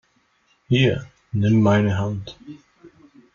[0.67, 2.35] Hier, nimm meine Hand!